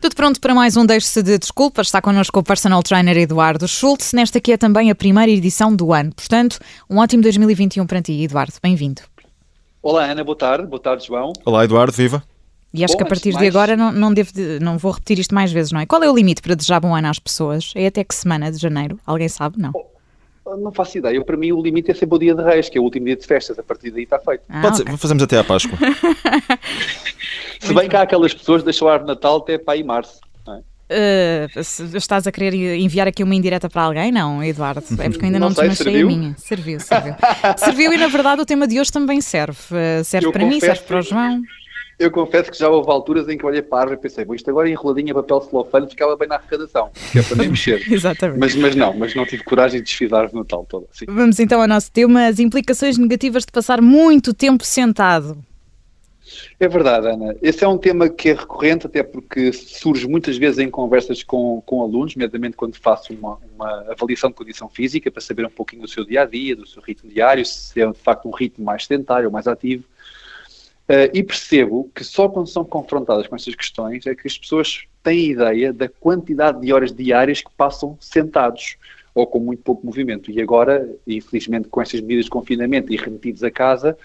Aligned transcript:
Tudo 0.00 0.16
pronto 0.16 0.40
para 0.40 0.54
mais 0.54 0.76
um 0.76 0.84
Deixe-se 0.84 1.22
de 1.22 1.38
Desculpas. 1.38 1.86
Está 1.86 2.02
connosco 2.02 2.38
o 2.38 2.42
personal 2.42 2.82
trainer 2.82 3.16
Eduardo 3.16 3.66
Schultz, 3.66 4.12
nesta 4.12 4.38
que 4.38 4.52
é 4.52 4.56
também 4.56 4.90
a 4.90 4.94
primeira 4.94 5.32
edição 5.32 5.74
do 5.74 5.92
ano. 5.92 6.12
Portanto, 6.14 6.58
um 6.90 6.98
ótimo 6.98 7.22
2021 7.22 7.86
para 7.86 8.02
ti, 8.02 8.22
Eduardo. 8.22 8.52
Bem-vindo. 8.62 9.00
Olá, 9.82 10.04
Ana. 10.04 10.22
Boa 10.22 10.36
tarde. 10.36 10.66
Boa 10.66 10.80
tarde, 10.80 11.06
João. 11.06 11.32
Olá, 11.44 11.64
Eduardo. 11.64 11.92
Viva. 11.92 12.22
E 12.74 12.84
acho 12.84 12.94
Bom, 12.94 12.98
que 12.98 13.04
a 13.04 13.06
partir 13.06 13.30
de 13.30 13.36
mais... 13.36 13.48
agora 13.54 13.76
não, 13.76 13.92
não, 13.92 14.12
devo, 14.12 14.32
não 14.60 14.76
vou 14.76 14.90
repetir 14.90 15.20
isto 15.20 15.32
mais 15.32 15.52
vezes, 15.52 15.70
não 15.70 15.78
é? 15.78 15.86
Qual 15.86 16.02
é 16.02 16.10
o 16.10 16.14
limite 16.14 16.42
para 16.42 16.56
desejar 16.56 16.80
bom 16.80 16.92
ano 16.92 17.06
às 17.06 17.20
pessoas? 17.20 17.72
É 17.76 17.86
até 17.86 18.02
que 18.02 18.12
semana 18.12 18.50
de 18.50 18.58
janeiro? 18.58 18.98
Alguém 19.06 19.28
sabe? 19.28 19.60
Não. 19.60 19.70
Oh, 20.44 20.56
não 20.56 20.72
faço 20.72 20.98
ideia. 20.98 21.14
Eu, 21.14 21.24
para 21.24 21.36
mim, 21.36 21.52
o 21.52 21.62
limite 21.62 21.92
é 21.92 21.94
sempre 21.94 22.16
o 22.16 22.18
dia 22.18 22.34
de 22.34 22.42
Reis, 22.42 22.68
que 22.68 22.76
é 22.76 22.80
o 22.80 22.84
último 22.84 23.06
dia 23.06 23.14
de 23.14 23.24
festas. 23.24 23.56
A 23.60 23.62
partir 23.62 23.92
daí 23.92 24.02
está 24.02 24.18
feito. 24.18 24.42
Ah, 24.48 24.60
Pode 24.60 24.82
okay. 24.82 24.92
ser, 24.92 24.98
fazemos 24.98 25.22
até 25.22 25.38
à 25.38 25.44
Páscoa. 25.44 25.78
Se 27.60 27.72
bem 27.72 27.88
que 27.88 27.94
há 27.94 28.02
aquelas 28.02 28.34
pessoas 28.34 28.62
que 28.62 28.64
deixam 28.64 28.88
o 28.88 28.90
ar 28.90 28.98
de 28.98 29.06
Natal 29.06 29.36
até 29.36 29.56
para 29.56 29.74
aí 29.74 29.84
março. 29.84 30.20
Uh, 30.84 31.96
estás 31.96 32.26
a 32.26 32.32
querer 32.32 32.54
enviar 32.54 33.08
aqui 33.08 33.22
uma 33.22 33.34
indireta 33.34 33.70
para 33.70 33.82
alguém? 33.82 34.12
Não, 34.12 34.44
Eduardo. 34.44 34.80
É 34.98 35.08
porque 35.08 35.24
eu 35.24 35.26
ainda 35.26 35.38
não, 35.38 35.48
não 35.48 35.54
desmanchei 35.54 36.02
a 36.02 36.04
minha. 36.04 36.34
Serviu, 36.36 36.78
serviu. 36.78 37.14
serviu 37.56 37.92
e 37.92 37.96
na 37.96 38.08
verdade 38.08 38.42
o 38.42 38.44
tema 38.44 38.66
de 38.66 38.78
hoje 38.78 38.92
também 38.92 39.20
serve. 39.22 39.58
Uh, 39.70 40.04
serve 40.04 40.26
eu 40.26 40.32
para 40.32 40.44
mim, 40.44 40.60
serve 40.60 40.82
para 40.82 40.98
o 40.98 41.02
João. 41.02 41.40
Eu 41.98 42.10
confesso 42.10 42.50
que 42.50 42.58
já 42.58 42.68
houve 42.68 42.90
alturas 42.90 43.28
em 43.28 43.38
que 43.38 43.46
olhei 43.46 43.62
para 43.62 43.92
e 43.92 43.96
pensei, 43.96 44.26
isto 44.34 44.50
agora 44.50 44.68
enroladinho 44.68 45.12
a 45.12 45.22
papel 45.22 45.40
celofane 45.42 45.88
ficava 45.88 46.16
bem 46.16 46.28
na 46.28 46.36
arrecadação, 46.36 46.90
que 47.12 47.18
é 47.18 47.22
para 47.22 47.36
nem 47.36 47.48
mexer. 47.48 47.82
Exatamente. 47.90 48.40
Mas, 48.40 48.54
mas 48.56 48.74
não, 48.74 48.92
mas 48.96 49.14
não 49.14 49.24
tive 49.24 49.44
coragem 49.44 49.80
de 49.80 49.86
desfilar 49.86 50.28
o 50.32 50.38
Natal 50.38 50.66
todo. 50.68 50.88
Assim. 50.92 51.04
Vamos 51.08 51.38
então 51.38 51.60
ao 51.60 51.68
nosso 51.68 51.92
tema, 51.92 52.26
as 52.26 52.38
implicações 52.38 52.98
negativas 52.98 53.44
de 53.44 53.52
passar 53.52 53.80
muito 53.80 54.34
tempo 54.34 54.64
sentado. 54.64 55.38
É 56.58 56.68
verdade, 56.68 57.06
Ana. 57.06 57.36
Esse 57.42 57.64
é 57.64 57.68
um 57.68 57.78
tema 57.78 58.08
que 58.08 58.30
é 58.30 58.32
recorrente, 58.32 58.86
até 58.86 59.02
porque 59.02 59.52
surge 59.52 60.08
muitas 60.08 60.36
vezes 60.36 60.58
em 60.58 60.70
conversas 60.70 61.22
com, 61.22 61.62
com 61.64 61.82
alunos, 61.82 62.14
nomeadamente 62.14 62.56
quando 62.56 62.76
faço 62.76 63.12
uma, 63.12 63.38
uma, 63.54 63.90
avaliação 63.90 64.30
de 64.30 64.36
condição 64.36 64.68
física, 64.68 65.10
para 65.10 65.20
saber 65.20 65.44
um 65.44 65.50
pouquinho 65.50 65.82
do 65.82 65.88
seu 65.88 66.04
dia 66.04 66.22
a 66.22 66.24
dia, 66.24 66.56
do 66.56 66.66
seu 66.66 66.82
ritmo 66.82 67.10
diário, 67.10 67.44
se 67.44 67.80
é 67.80 67.86
de 67.86 67.98
facto 67.98 68.28
um 68.28 68.32
ritmo 68.32 68.64
mais 68.64 68.86
sedentário 68.86 69.26
ou 69.26 69.32
mais 69.32 69.46
ativo. 69.46 69.84
Uh, 70.86 71.08
e 71.14 71.22
percebo 71.22 71.90
que 71.94 72.04
só 72.04 72.28
quando 72.28 72.46
são 72.46 72.62
confrontadas 72.62 73.26
com 73.26 73.34
estas 73.34 73.54
questões 73.54 74.06
é 74.06 74.14
que 74.14 74.26
as 74.26 74.36
pessoas 74.36 74.84
têm 75.02 75.30
ideia 75.30 75.72
da 75.72 75.88
quantidade 75.88 76.60
de 76.60 76.72
horas 76.74 76.92
diárias 76.92 77.40
que 77.40 77.50
passam 77.56 77.96
sentados 77.98 78.76
ou 79.14 79.26
com 79.26 79.38
muito 79.38 79.62
pouco 79.62 79.86
movimento. 79.86 80.30
E 80.30 80.42
agora, 80.42 80.86
infelizmente, 81.06 81.68
com 81.68 81.80
estas 81.80 82.00
medidas 82.00 82.26
de 82.26 82.30
confinamento 82.30 82.92
e 82.92 82.96
remetidos 82.96 83.42
a 83.42 83.50
casa, 83.50 83.96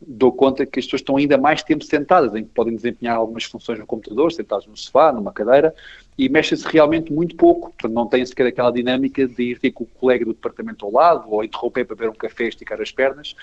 dou 0.00 0.32
conta 0.32 0.66
que 0.66 0.78
as 0.78 0.86
pessoas 0.86 1.00
estão 1.00 1.16
ainda 1.16 1.38
mais 1.38 1.62
tempo 1.62 1.84
sentadas, 1.84 2.34
em 2.34 2.44
que 2.44 2.50
podem 2.50 2.74
desempenhar 2.74 3.16
algumas 3.16 3.44
funções 3.44 3.78
no 3.78 3.86
computador, 3.86 4.32
sentados 4.32 4.66
no 4.66 4.76
sofá, 4.76 5.12
numa 5.12 5.32
cadeira, 5.32 5.74
e 6.16 6.28
mexem-se 6.28 6.66
realmente 6.66 7.12
muito 7.12 7.36
pouco. 7.36 7.70
Portanto, 7.70 7.92
não 7.92 8.06
têm 8.06 8.24
sequer 8.24 8.46
aquela 8.46 8.70
dinâmica 8.70 9.26
de 9.26 9.42
ir 9.42 9.58
ter 9.58 9.70
com 9.70 9.84
o 9.84 9.86
colega 9.86 10.24
do 10.24 10.32
departamento 10.32 10.84
ao 10.84 10.92
lado, 10.92 11.30
ou 11.30 11.44
interromper 11.44 11.84
para 11.84 11.96
beber 11.96 12.10
um 12.10 12.14
café 12.14 12.44
e 12.44 12.48
esticar 12.48 12.80
as 12.80 12.90
pernas, 12.90 13.34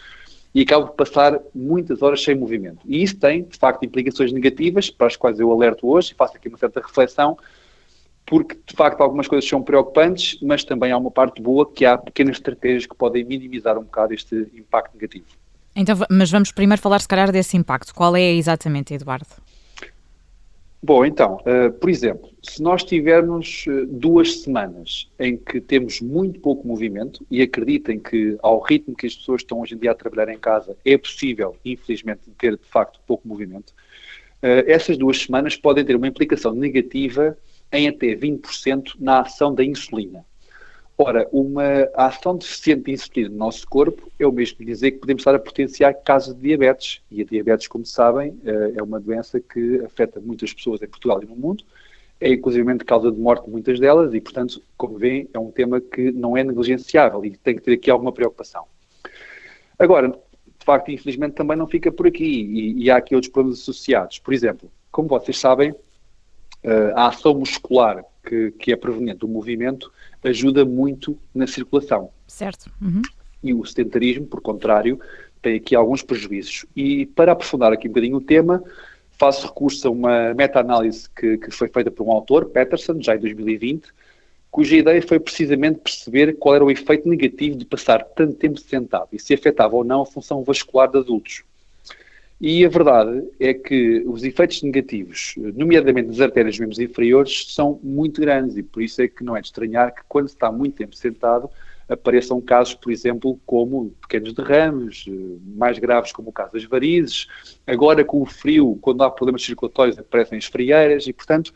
e 0.53 0.61
acabo 0.61 0.89
de 0.89 0.95
passar 0.95 1.39
muitas 1.55 2.01
horas 2.01 2.23
sem 2.23 2.35
movimento. 2.35 2.79
E 2.85 3.01
isso 3.01 3.17
tem, 3.17 3.43
de 3.43 3.57
facto, 3.57 3.83
implicações 3.83 4.31
negativas, 4.33 4.89
para 4.89 5.07
as 5.07 5.15
quais 5.15 5.39
eu 5.39 5.51
alerto 5.51 5.87
hoje, 5.87 6.11
e 6.11 6.15
faço 6.15 6.35
aqui 6.35 6.49
uma 6.49 6.57
certa 6.57 6.81
reflexão, 6.81 7.37
porque, 8.25 8.57
de 8.65 8.75
facto, 8.75 9.01
algumas 9.01 9.27
coisas 9.27 9.49
são 9.49 9.61
preocupantes, 9.61 10.37
mas 10.41 10.63
também 10.63 10.91
há 10.91 10.97
uma 10.97 11.11
parte 11.11 11.41
boa, 11.41 11.69
que 11.69 11.85
há 11.85 11.97
pequenas 11.97 12.37
estratégias 12.37 12.85
que 12.85 12.95
podem 12.95 13.23
minimizar 13.23 13.77
um 13.77 13.83
bocado 13.83 14.13
este 14.13 14.35
impacto 14.53 14.93
negativo. 14.93 15.25
Então, 15.75 15.97
mas 16.09 16.29
vamos 16.29 16.51
primeiro 16.51 16.81
falar, 16.81 16.99
se 16.99 17.07
calhar, 17.07 17.31
desse 17.31 17.55
impacto. 17.55 17.95
Qual 17.95 18.15
é 18.15 18.33
exatamente, 18.33 18.93
Eduardo? 18.93 19.27
Bom, 20.83 21.05
então, 21.05 21.37
uh, 21.41 21.71
por 21.73 21.91
exemplo, 21.91 22.31
se 22.41 22.61
nós 22.61 22.83
tivermos 22.83 23.65
uh, 23.67 23.85
duas 23.85 24.41
semanas 24.41 25.11
em 25.19 25.37
que 25.37 25.61
temos 25.61 26.01
muito 26.01 26.39
pouco 26.39 26.67
movimento, 26.67 27.23
e 27.29 27.39
acreditem 27.39 27.99
que 27.99 28.35
ao 28.41 28.59
ritmo 28.59 28.95
que 28.95 29.05
as 29.05 29.15
pessoas 29.15 29.41
estão 29.41 29.61
hoje 29.61 29.75
em 29.75 29.77
dia 29.77 29.91
a 29.91 29.95
trabalhar 29.95 30.33
em 30.33 30.39
casa, 30.39 30.75
é 30.83 30.97
possível, 30.97 31.55
infelizmente, 31.63 32.21
ter 32.35 32.57
de 32.57 32.65
facto 32.65 32.99
pouco 33.05 33.27
movimento, 33.27 33.69
uh, 34.41 34.65
essas 34.65 34.97
duas 34.97 35.19
semanas 35.19 35.55
podem 35.55 35.85
ter 35.85 35.95
uma 35.95 36.07
implicação 36.07 36.51
negativa 36.51 37.37
em 37.71 37.87
até 37.87 38.15
20% 38.15 38.95
na 38.99 39.21
ação 39.21 39.53
da 39.53 39.63
insulina. 39.63 40.25
Ora, 41.03 41.27
uma 41.31 41.89
ação 41.95 42.37
deficiente 42.37 42.83
de 42.83 42.91
insulina 42.91 43.29
no 43.29 43.37
nosso 43.37 43.67
corpo 43.67 44.07
é 44.19 44.27
o 44.27 44.31
mesmo 44.31 44.63
dizer 44.63 44.91
que 44.91 44.99
podemos 44.99 45.21
estar 45.21 45.33
a 45.33 45.39
potenciar 45.39 45.95
casos 45.95 46.35
de 46.35 46.41
diabetes. 46.41 47.01
E 47.09 47.23
a 47.23 47.25
diabetes, 47.25 47.67
como 47.67 47.83
sabem, 47.83 48.39
eh, 48.45 48.73
é 48.75 48.83
uma 48.83 48.99
doença 48.99 49.39
que 49.39 49.81
afeta 49.83 50.19
muitas 50.19 50.53
pessoas 50.53 50.79
em 50.79 50.87
Portugal 50.87 51.19
e 51.23 51.25
no 51.25 51.35
mundo. 51.35 51.63
É 52.19 52.31
inclusivamente 52.31 52.85
causa 52.85 53.11
de 53.11 53.17
morte 53.19 53.45
de 53.45 53.49
muitas 53.49 53.79
delas 53.79 54.13
e, 54.13 54.21
portanto, 54.21 54.61
como 54.77 54.99
veem, 54.99 55.27
é 55.33 55.39
um 55.39 55.49
tema 55.49 55.81
que 55.81 56.11
não 56.11 56.37
é 56.37 56.43
negligenciável 56.43 57.25
e 57.25 57.31
tem 57.31 57.55
que 57.55 57.63
ter 57.63 57.73
aqui 57.73 57.89
alguma 57.89 58.11
preocupação. 58.11 58.65
Agora, 59.79 60.09
de 60.09 60.63
facto, 60.63 60.91
infelizmente, 60.91 61.33
também 61.33 61.57
não 61.57 61.65
fica 61.65 61.91
por 61.91 62.05
aqui 62.05 62.23
e, 62.23 62.83
e 62.83 62.91
há 62.91 62.97
aqui 62.97 63.15
outros 63.15 63.33
problemas 63.33 63.59
associados. 63.59 64.19
Por 64.19 64.35
exemplo, 64.35 64.71
como 64.91 65.07
vocês 65.07 65.39
sabem, 65.39 65.73
eh, 66.61 66.93
a 66.95 67.07
ação 67.07 67.33
muscular 67.33 68.05
que, 68.31 68.51
que 68.51 68.71
é 68.71 68.77
proveniente 68.77 69.19
do 69.19 69.27
movimento 69.27 69.91
ajuda 70.23 70.63
muito 70.63 71.17
na 71.35 71.45
circulação. 71.45 72.09
Certo. 72.25 72.71
Uhum. 72.81 73.01
E 73.43 73.53
o 73.53 73.65
sedentarismo, 73.65 74.25
por 74.25 74.39
contrário, 74.39 74.99
tem 75.41 75.57
aqui 75.57 75.75
alguns 75.75 76.01
prejuízos. 76.01 76.65
E 76.73 77.07
para 77.07 77.33
aprofundar 77.33 77.73
aqui 77.73 77.89
um 77.89 77.91
bocadinho 77.91 78.17
o 78.17 78.21
tema, 78.21 78.63
faço 79.11 79.47
recurso 79.47 79.85
a 79.87 79.91
uma 79.91 80.33
meta-análise 80.33 81.09
que, 81.09 81.37
que 81.39 81.51
foi 81.51 81.67
feita 81.67 81.91
por 81.91 82.07
um 82.07 82.11
autor, 82.11 82.45
Peterson, 82.45 83.01
já 83.01 83.15
em 83.15 83.19
2020, 83.19 83.89
cuja 84.49 84.77
ideia 84.77 85.01
foi 85.01 85.19
precisamente 85.19 85.79
perceber 85.79 86.37
qual 86.37 86.55
era 86.55 86.63
o 86.63 86.71
efeito 86.71 87.09
negativo 87.09 87.57
de 87.57 87.65
passar 87.65 88.03
tanto 88.03 88.35
tempo 88.35 88.59
sentado 88.59 89.09
e 89.11 89.19
se 89.19 89.33
afetava 89.33 89.75
ou 89.75 89.83
não 89.83 90.03
a 90.03 90.05
função 90.05 90.43
vascular 90.43 90.89
de 90.89 90.99
adultos. 90.99 91.43
E 92.43 92.65
a 92.65 92.69
verdade 92.69 93.23
é 93.39 93.53
que 93.53 94.03
os 94.07 94.23
efeitos 94.23 94.63
negativos, 94.63 95.35
nomeadamente 95.53 96.07
das 96.07 96.19
artérias 96.19 96.57
membros 96.57 96.79
inferiores, 96.79 97.53
são 97.53 97.79
muito 97.83 98.19
grandes 98.19 98.57
e 98.57 98.63
por 98.63 98.81
isso 98.81 98.99
é 98.99 99.07
que 99.07 99.23
não 99.23 99.37
é 99.37 99.41
de 99.41 99.45
estranhar 99.45 99.93
que 99.93 100.01
quando 100.09 100.27
se 100.27 100.33
está 100.33 100.51
muito 100.51 100.75
tempo 100.75 100.95
sentado 100.95 101.47
apareçam 101.87 102.41
casos, 102.41 102.73
por 102.73 102.91
exemplo, 102.91 103.39
como 103.45 103.91
pequenos 104.01 104.33
derrames, 104.33 105.05
mais 105.55 105.77
graves 105.77 106.11
como 106.11 106.29
o 106.29 106.33
caso 106.33 106.53
das 106.53 106.63
varizes. 106.63 107.27
Agora 107.67 108.03
com 108.03 108.23
o 108.23 108.25
frio, 108.25 108.75
quando 108.81 109.03
há 109.03 109.11
problemas 109.11 109.43
circulatórios, 109.43 109.99
aparecem 109.99 110.39
as 110.39 110.45
frieiras 110.45 111.05
e, 111.05 111.13
portanto, 111.13 111.53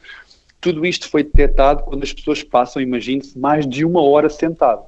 tudo 0.62 0.86
isto 0.86 1.10
foi 1.10 1.24
detectado 1.24 1.84
quando 1.84 2.04
as 2.04 2.14
pessoas 2.14 2.44
passam, 2.44 2.80
imagine-se, 2.80 3.40
mais 3.40 3.68
de 3.68 3.84
uma 3.84 4.04
hora 4.04 4.30
sentado. 4.30 4.84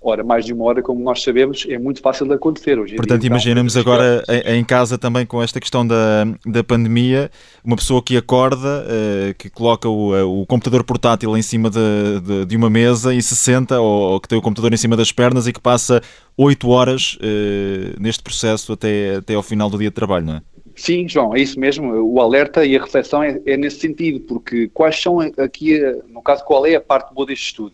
Ora, 0.00 0.22
mais 0.22 0.44
de 0.44 0.52
uma 0.52 0.64
hora, 0.64 0.82
como 0.82 1.02
nós 1.02 1.22
sabemos, 1.22 1.66
é 1.68 1.78
muito 1.78 2.00
fácil 2.00 2.26
de 2.26 2.34
acontecer 2.34 2.78
hoje. 2.78 2.94
Portanto, 2.96 3.22
dia, 3.22 3.28
imaginamos 3.28 3.76
agora 3.76 4.22
em, 4.28 4.58
em, 4.58 4.64
casa 4.64 4.98
também 4.98 5.24
com 5.24 5.42
esta 5.42 5.58
questão 5.58 5.86
da, 5.86 6.24
da 6.44 6.62
pandemia, 6.62 7.30
uma 7.64 7.76
pessoa 7.76 8.02
que 8.02 8.16
acorda, 8.16 8.84
uh, 8.84 9.34
que 9.34 9.48
coloca 9.48 9.88
o, 9.88 10.14
uh, 10.14 10.42
o, 10.42 10.46
computador 10.46 10.84
portátil 10.84 11.36
em 11.36 11.42
cima 11.42 11.70
de, 11.70 12.20
de, 12.20 12.44
de, 12.44 12.56
uma 12.56 12.68
mesa 12.68 13.14
e 13.14 13.22
se 13.22 13.34
senta, 13.34 13.80
ou, 13.80 14.12
ou, 14.12 14.20
que 14.20 14.28
tem 14.28 14.38
o 14.38 14.42
computador 14.42 14.72
em 14.72 14.76
cima 14.76 14.96
das 14.96 15.10
pernas 15.10 15.48
e 15.48 15.52
que 15.52 15.60
passa 15.60 16.00
oito 16.36 16.68
horas 16.68 17.16
uh, 17.16 18.00
neste 18.00 18.22
processo 18.22 18.74
até, 18.74 19.16
até 19.16 19.34
ao 19.34 19.42
final 19.42 19.70
do 19.70 19.78
dia 19.78 19.88
de 19.88 19.94
trabalho, 19.94 20.26
não 20.26 20.34
é? 20.36 20.42
Sim, 20.76 21.08
João, 21.08 21.34
é 21.34 21.40
isso 21.40 21.58
mesmo. 21.58 21.90
O 21.94 22.20
alerta 22.20 22.64
e 22.66 22.76
a 22.76 22.82
reflexão 22.82 23.22
é, 23.22 23.40
é 23.46 23.56
nesse 23.56 23.80
sentido, 23.80 24.20
porque 24.20 24.68
quais 24.68 25.00
são 25.00 25.20
aqui, 25.20 25.80
no 26.06 26.22
caso, 26.22 26.44
qual 26.44 26.66
é 26.66 26.74
a 26.74 26.80
parte 26.80 27.14
boa 27.14 27.26
deste 27.26 27.46
estudo? 27.46 27.72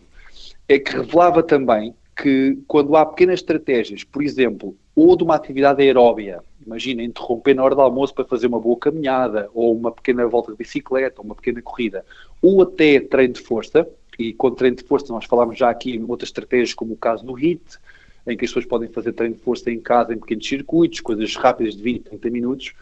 É 0.69 0.79
que 0.79 0.93
revelava 0.93 1.43
também 1.43 1.93
que 2.15 2.59
quando 2.67 2.95
há 2.95 3.05
pequenas 3.05 3.39
estratégias, 3.39 4.03
por 4.03 4.21
exemplo, 4.23 4.75
ou 4.95 5.15
de 5.17 5.23
uma 5.23 5.35
atividade 5.35 5.81
aeróbia, 5.81 6.43
imagina 6.65 7.03
interromper 7.03 7.55
na 7.55 7.63
hora 7.63 7.75
do 7.75 7.81
almoço 7.81 8.13
para 8.13 8.25
fazer 8.25 8.47
uma 8.47 8.59
boa 8.59 8.77
caminhada, 8.77 9.49
ou 9.53 9.75
uma 9.75 9.91
pequena 9.91 10.25
volta 10.27 10.51
de 10.51 10.57
bicicleta, 10.57 11.19
ou 11.19 11.25
uma 11.25 11.35
pequena 11.35 11.61
corrida, 11.61 12.05
ou 12.41 12.61
até 12.61 12.99
treino 12.99 13.33
de 13.33 13.41
força, 13.41 13.87
e 14.17 14.33
com 14.33 14.51
treino 14.51 14.77
de 14.77 14.83
força 14.83 15.11
nós 15.11 15.25
falámos 15.25 15.57
já 15.57 15.69
aqui 15.69 15.95
em 15.95 16.03
outras 16.03 16.29
estratégias, 16.29 16.73
como 16.73 16.93
o 16.93 16.97
caso 16.97 17.25
do 17.25 17.33
HIT, 17.33 17.79
em 18.25 18.37
que 18.37 18.45
as 18.45 18.51
pessoas 18.51 18.65
podem 18.65 18.87
fazer 18.87 19.13
treino 19.13 19.35
de 19.35 19.41
força 19.41 19.69
em 19.69 19.79
casa, 19.79 20.13
em 20.13 20.17
pequenos 20.17 20.47
circuitos, 20.47 20.99
coisas 21.01 21.35
rápidas 21.35 21.75
de 21.75 21.83
20, 21.83 22.03
30 22.03 22.29
minutos, 22.29 22.73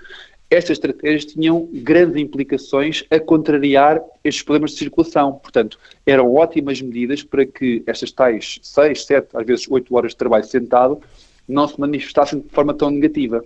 estas 0.51 0.71
estratégias 0.71 1.23
tinham 1.23 1.69
grandes 1.71 2.17
implicações 2.17 3.05
a 3.09 3.17
contrariar 3.19 4.01
estes 4.21 4.43
problemas 4.43 4.71
de 4.71 4.77
circulação. 4.77 5.31
Portanto, 5.33 5.79
eram 6.05 6.33
ótimas 6.35 6.81
medidas 6.81 7.23
para 7.23 7.45
que 7.45 7.81
estas 7.87 8.11
tais 8.11 8.59
6, 8.61 9.05
7, 9.05 9.27
às 9.33 9.45
vezes 9.45 9.65
8 9.69 9.95
horas 9.95 10.11
de 10.11 10.17
trabalho 10.17 10.43
sentado 10.43 10.99
não 11.47 11.67
se 11.67 11.79
manifestassem 11.79 12.39
de 12.39 12.49
forma 12.49 12.73
tão 12.73 12.91
negativa. 12.91 13.41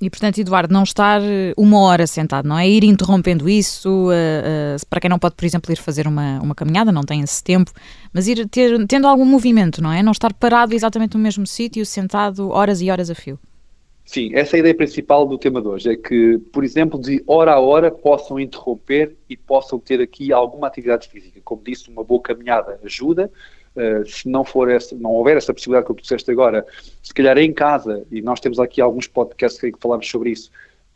E, 0.00 0.08
portanto, 0.08 0.38
Eduardo, 0.38 0.72
não 0.72 0.82
estar 0.82 1.20
eh, 1.22 1.52
uma 1.58 1.78
hora 1.80 2.06
sentado, 2.06 2.48
não 2.48 2.58
é? 2.58 2.66
Ir 2.66 2.84
interrompendo 2.84 3.46
isso, 3.50 4.08
uh, 4.08 4.08
uh, 4.08 4.86
para 4.88 4.98
quem 4.98 5.10
não 5.10 5.18
pode, 5.18 5.34
por 5.34 5.44
exemplo, 5.44 5.70
ir 5.70 5.76
fazer 5.76 6.06
uma, 6.06 6.40
uma 6.40 6.54
caminhada, 6.54 6.90
não 6.90 7.02
tem 7.02 7.20
esse 7.20 7.44
tempo, 7.44 7.70
mas 8.10 8.26
ir 8.26 8.48
ter, 8.48 8.86
tendo 8.86 9.06
algum 9.06 9.26
movimento, 9.26 9.82
não 9.82 9.92
é? 9.92 10.02
Não 10.02 10.12
estar 10.12 10.32
parado 10.32 10.74
exatamente 10.74 11.18
no 11.18 11.22
mesmo 11.22 11.46
sítio, 11.46 11.84
sentado 11.84 12.48
horas 12.48 12.80
e 12.80 12.90
horas 12.90 13.10
a 13.10 13.14
fio. 13.14 13.38
Sim, 14.12 14.34
essa 14.34 14.56
é 14.56 14.58
a 14.58 14.58
ideia 14.58 14.74
principal 14.74 15.24
do 15.24 15.38
tema 15.38 15.62
de 15.62 15.68
hoje, 15.68 15.92
é 15.92 15.96
que, 15.96 16.36
por 16.52 16.64
exemplo, 16.64 17.00
de 17.00 17.22
hora 17.28 17.52
a 17.52 17.60
hora 17.60 17.92
possam 17.92 18.40
interromper 18.40 19.16
e 19.28 19.36
possam 19.36 19.78
ter 19.78 20.00
aqui 20.00 20.32
alguma 20.32 20.66
atividade 20.66 21.08
física. 21.08 21.40
Como 21.44 21.62
disse, 21.62 21.88
uma 21.88 22.02
boa 22.02 22.20
caminhada 22.20 22.80
ajuda, 22.84 23.30
Uh, 23.72 24.04
se 24.04 24.28
não 24.28 24.44
for 24.44 24.68
essa, 24.68 24.96
não 24.96 25.12
houver 25.12 25.36
essa 25.36 25.54
possibilidade 25.54 25.86
que 25.86 25.94
tu 25.94 26.02
disseste 26.02 26.28
agora, 26.28 26.66
se 27.00 27.14
calhar 27.14 27.38
em 27.38 27.52
casa, 27.52 28.04
e 28.10 28.20
nós 28.20 28.40
temos 28.40 28.58
aqui 28.58 28.80
alguns 28.80 29.06
podcasts 29.06 29.60
que 29.60 29.78
falamos 29.78 30.10
sobre 30.10 30.30
isso, 30.30 30.50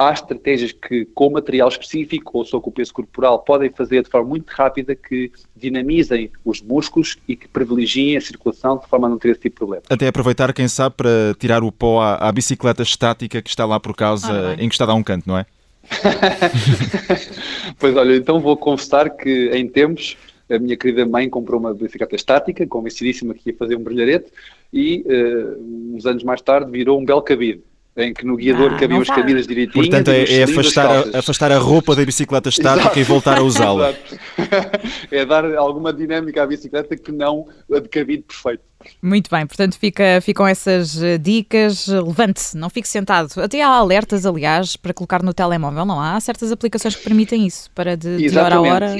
há 0.09 0.13
estratégias 0.13 0.73
que, 0.73 1.05
com 1.07 1.31
material 1.31 1.69
específico 1.69 2.39
ou 2.39 2.45
só 2.45 2.61
com 2.61 2.71
o 2.71 2.73
peso 2.73 2.93
corporal, 2.93 3.39
podem 3.41 3.71
fazer 3.71 4.03
de 4.03 4.11
forma 4.11 4.29
muito 4.29 4.51
rápida 4.51 4.95
que 4.95 5.31
dinamizem 5.57 6.31
os 6.45 6.61
músculos 6.61 7.17
e 7.29 7.37
que 7.37 7.49
privilegiem 7.49 8.17
a 8.17 8.21
circulação 8.21 8.79
de 8.79 8.87
forma 8.87 9.07
a 9.07 9.11
não 9.11 9.19
ter 9.19 9.31
esse 9.31 9.41
tipo 9.41 9.55
de 9.55 9.59
problema. 9.59 9.83
Até 9.89 10.09
aproveitar, 10.09 10.53
quem 10.53 10.69
sabe, 10.69 10.97
para 10.97 11.35
tirar 11.39 11.63
o 11.63 11.73
pó 11.73 12.01
à, 12.01 12.29
à 12.29 12.33
bicicleta 12.33 12.83
estática 12.83 13.41
que 13.41 13.49
está 13.49 13.65
lá 13.65 13.81
por 13.81 13.95
causa, 13.95 14.57
ah, 14.59 14.63
encostada 14.63 14.93
a 14.93 14.95
um 14.95 15.03
canto, 15.03 15.29
não 15.29 15.39
é? 15.39 15.47
pois 17.79 17.95
olha, 17.97 18.17
então 18.17 18.41
vou 18.41 18.57
confessar 18.57 19.11
que 19.11 19.51
em 19.53 19.69
tempos 19.69 20.17
a 20.51 20.59
minha 20.59 20.77
querida 20.77 21.07
mãe 21.07 21.29
comprou 21.29 21.59
uma 21.59 21.75
bicicleta 21.75 22.17
estática, 22.17 22.67
convencidíssima 22.67 23.35
que 23.35 23.51
ia 23.51 23.57
fazer 23.57 23.77
um 23.77 23.83
brilharete, 23.83 24.27
e 24.73 25.05
uh, 25.07 25.95
uns 25.95 26.05
anos 26.07 26.23
mais 26.23 26.43
tarde 26.43 26.71
virou 26.71 26.99
um 27.01 27.05
belo 27.05 27.23
cabide 27.23 27.63
em 27.97 28.13
que 28.13 28.25
no 28.25 28.37
guiador 28.37 28.73
ah, 28.75 28.79
cabiam 28.79 29.01
as 29.01 29.09
cabidas 29.09 29.47
direitinho. 29.47 29.85
Portanto, 29.85 30.09
é, 30.09 30.41
é 30.41 30.43
afastar, 30.43 30.91
a, 31.15 31.19
afastar 31.19 31.53
a 31.53 31.59
roupa 31.59 31.95
da 31.95 32.05
bicicleta 32.05 32.49
estática 32.49 32.99
e 32.99 33.05
voltar 33.05 33.39
a 33.39 33.43
usá-la. 33.43 33.95
é 35.11 35.25
dar 35.25 35.45
alguma 35.55 35.93
dinâmica 35.93 36.43
à 36.43 36.47
bicicleta 36.47 36.97
que 36.97 37.13
não 37.13 37.47
a 37.73 37.79
de 37.79 37.89
cabide 37.89 38.23
perfeito. 38.23 38.63
Muito 39.01 39.31
bem, 39.31 39.47
portanto 39.47 39.79
fica, 39.79 40.21
ficam 40.21 40.47
essas 40.47 41.03
eh, 41.03 41.17
dicas. 41.17 41.87
Levante-se, 41.87 42.57
não 42.57 42.69
fique 42.69 42.87
sentado. 42.87 43.41
Até 43.41 43.63
há 43.63 43.69
alertas, 43.69 44.27
aliás, 44.27 44.77
para 44.77 44.93
colocar 44.93 45.23
no 45.23 45.33
telemóvel, 45.33 45.87
não 45.87 46.01
há? 46.01 46.17
Há 46.17 46.21
certas 46.21 46.53
aplicações 46.53 46.95
que 46.95 47.03
permitem 47.03 47.47
isso, 47.47 47.71
para 47.75 47.97
de, 47.97 48.29
de 48.29 48.39
hora 48.39 48.57
a 48.57 48.61
hora. 48.61 48.97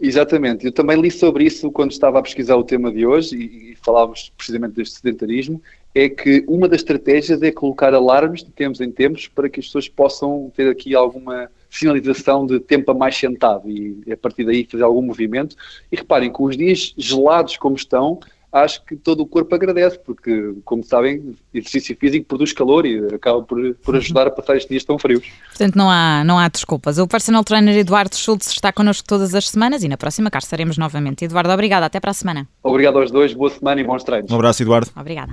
Exatamente, 0.00 0.64
eu 0.64 0.72
também 0.72 0.98
li 1.00 1.10
sobre 1.10 1.44
isso 1.44 1.72
quando 1.72 1.90
estava 1.90 2.20
a 2.20 2.22
pesquisar 2.22 2.56
o 2.56 2.62
tema 2.62 2.90
de 2.90 3.04
hoje 3.04 3.36
e, 3.36 3.72
e 3.72 3.76
falávamos 3.82 4.32
precisamente 4.36 4.76
deste 4.76 5.00
sedentarismo 5.00 5.60
é 5.94 6.08
que 6.08 6.44
uma 6.46 6.68
das 6.68 6.80
estratégias 6.80 7.42
é 7.42 7.50
colocar 7.50 7.94
alarmes 7.94 8.44
de 8.44 8.50
tempos 8.50 8.80
em 8.80 8.90
tempos 8.90 9.26
para 9.28 9.48
que 9.48 9.60
as 9.60 9.66
pessoas 9.66 9.88
possam 9.88 10.52
ter 10.54 10.70
aqui 10.70 10.94
alguma 10.94 11.50
sinalização 11.70 12.46
de 12.46 12.60
tempo 12.60 12.90
a 12.90 12.94
mais 12.94 13.16
sentado 13.16 13.68
e 13.68 14.02
a 14.10 14.16
partir 14.16 14.44
daí 14.44 14.64
fazer 14.64 14.84
algum 14.84 15.02
movimento. 15.02 15.56
E 15.90 15.96
reparem, 15.96 16.30
com 16.30 16.44
os 16.44 16.56
dias 16.56 16.94
gelados 16.96 17.56
como 17.56 17.76
estão, 17.76 18.20
acho 18.52 18.82
que 18.84 18.96
todo 18.96 19.20
o 19.20 19.26
corpo 19.26 19.54
agradece, 19.54 19.98
porque, 19.98 20.54
como 20.64 20.82
sabem, 20.82 21.34
exercício 21.52 21.96
físico 21.96 22.26
produz 22.26 22.52
calor 22.52 22.86
e 22.86 23.14
acaba 23.14 23.42
por, 23.42 23.74
por 23.76 23.96
ajudar 23.96 24.26
a 24.26 24.30
passar 24.30 24.56
estes 24.56 24.70
dias 24.70 24.84
tão 24.84 24.98
frios. 24.98 25.26
Portanto, 25.48 25.76
não 25.76 25.90
há, 25.90 26.22
não 26.24 26.38
há 26.38 26.48
desculpas. 26.48 26.98
O 26.98 27.06
personal 27.06 27.44
trainer 27.44 27.76
Eduardo 27.76 28.16
Schultz 28.16 28.48
está 28.48 28.72
connosco 28.72 29.06
todas 29.06 29.34
as 29.34 29.48
semanas 29.48 29.82
e 29.82 29.88
na 29.88 29.96
próxima 29.96 30.30
cá 30.30 30.38
estaremos 30.38 30.78
novamente. 30.78 31.24
Eduardo, 31.24 31.50
obrigado. 31.50 31.84
Até 31.84 32.00
para 32.00 32.10
a 32.10 32.14
semana. 32.14 32.48
Obrigado 32.62 32.98
aos 32.98 33.10
dois. 33.10 33.32
Boa 33.34 33.50
semana 33.50 33.80
e 33.80 33.84
bons 33.84 34.04
treinos. 34.04 34.30
Um 34.30 34.36
abraço, 34.36 34.62
Eduardo. 34.62 34.90
Obrigada. 34.96 35.32